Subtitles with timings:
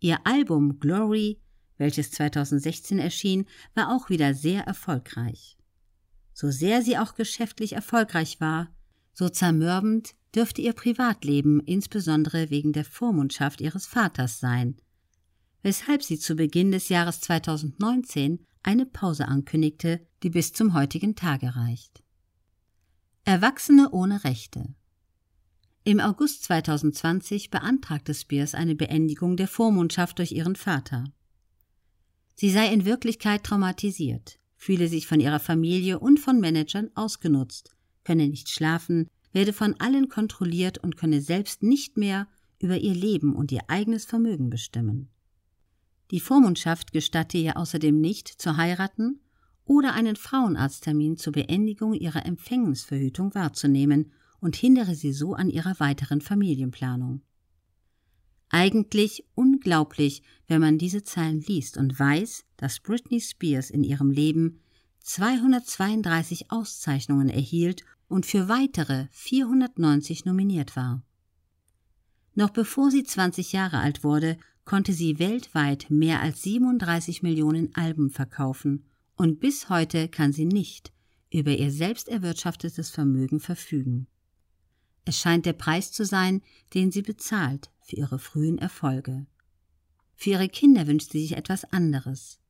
[0.00, 1.40] Ihr Album Glory,
[1.76, 5.56] welches 2016 erschien, war auch wieder sehr erfolgreich.
[6.32, 8.68] So sehr sie auch geschäftlich erfolgreich war,
[9.12, 14.76] so zermürbend dürfte ihr Privatleben insbesondere wegen der Vormundschaft ihres Vaters sein,
[15.62, 21.56] weshalb sie zu Beginn des Jahres 2019 eine Pause ankündigte, die bis zum heutigen Tage
[21.56, 22.04] reicht.
[23.24, 24.74] Erwachsene ohne Rechte
[25.88, 31.04] Im August 2020 beantragte Spears eine Beendigung der Vormundschaft durch ihren Vater.
[32.34, 37.74] Sie sei in Wirklichkeit traumatisiert, fühle sich von ihrer Familie und von Managern ausgenutzt,
[38.04, 42.28] könne nicht schlafen, werde von allen kontrolliert und könne selbst nicht mehr
[42.58, 45.08] über ihr Leben und ihr eigenes Vermögen bestimmen.
[46.10, 49.22] Die Vormundschaft gestatte ihr außerdem nicht, zu heiraten
[49.64, 56.20] oder einen Frauenarzttermin zur Beendigung ihrer Empfängnisverhütung wahrzunehmen und hindere sie so an ihrer weiteren
[56.20, 57.22] Familienplanung.
[58.50, 64.60] Eigentlich unglaublich, wenn man diese Zeilen liest und weiß, dass Britney Spears in ihrem Leben
[65.00, 71.02] 232 Auszeichnungen erhielt und für weitere 490 nominiert war.
[72.34, 78.10] Noch bevor sie 20 Jahre alt wurde, konnte sie weltweit mehr als 37 Millionen Alben
[78.10, 78.84] verkaufen
[79.16, 80.92] und bis heute kann sie nicht
[81.30, 84.06] über ihr selbst erwirtschaftetes Vermögen verfügen.
[85.08, 86.42] Es scheint der Preis zu sein,
[86.74, 89.24] den sie bezahlt für ihre frühen Erfolge.
[90.14, 92.40] Für ihre Kinder wünscht sie sich etwas anderes.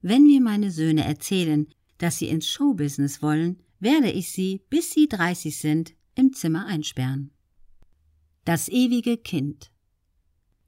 [0.00, 1.66] Wenn mir meine Söhne erzählen,
[1.98, 7.32] dass sie ins Showbusiness wollen, werde ich sie, bis sie 30 sind, im Zimmer einsperren.
[8.44, 9.72] Das ewige Kind.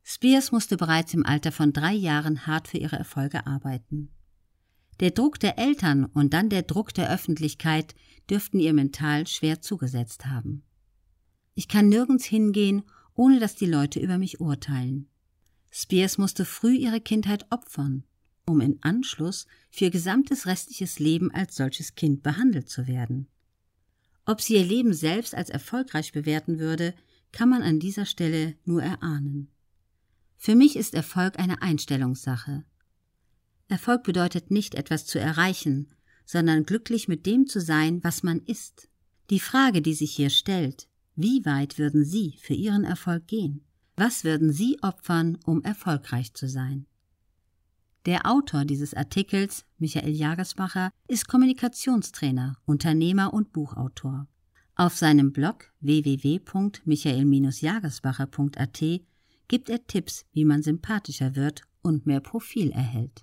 [0.03, 4.11] Spears musste bereits im Alter von drei Jahren hart für ihre Erfolge arbeiten.
[4.99, 7.95] Der Druck der Eltern und dann der Druck der Öffentlichkeit
[8.29, 10.65] dürften ihr mental schwer zugesetzt haben.
[11.61, 15.11] Ich kann nirgends hingehen, ohne dass die Leute über mich urteilen.
[15.71, 18.05] Spears musste früh ihre Kindheit opfern,
[18.47, 23.29] um in Anschluss für ihr gesamtes restliches Leben als solches Kind behandelt zu werden.
[24.25, 26.95] Ob sie ihr Leben selbst als erfolgreich bewerten würde,
[27.31, 29.51] kann man an dieser Stelle nur erahnen.
[30.39, 32.65] Für mich ist Erfolg eine Einstellungssache.
[33.69, 35.93] Erfolg bedeutet nicht etwas zu erreichen,
[36.25, 38.89] sondern glücklich mit dem zu sein, was man ist.
[39.29, 40.89] Die Frage, die sich hier stellt,
[41.23, 43.65] wie weit würden Sie für Ihren Erfolg gehen?
[43.97, 46.87] Was würden Sie opfern, um erfolgreich zu sein?
[48.07, 54.27] Der Autor dieses Artikels, Michael Jagersbacher, ist Kommunikationstrainer, Unternehmer und Buchautor.
[54.75, 58.81] Auf seinem Blog www.michael-jagersbacher.at
[59.49, 63.23] gibt er Tipps, wie man sympathischer wird und mehr Profil erhält.